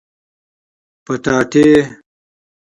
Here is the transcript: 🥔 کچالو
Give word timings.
🥔 1.05 1.13
کچالو 1.23 1.79